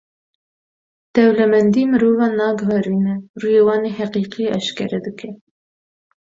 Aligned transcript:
Dewlemendî 1.15 1.83
mirovan 1.91 2.33
naguherîne, 2.39 3.15
rûyê 3.41 3.61
wan 3.67 3.83
ê 3.89 3.91
heqîqî 3.99 4.45
eşkere 4.57 4.99
dike. 5.05 5.29